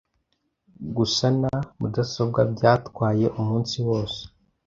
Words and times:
Gusana 0.95 1.51
mudasobwa 1.79 2.41
byatwaye 2.53 3.25
umunsi 3.39 3.75
wose. 3.87 4.21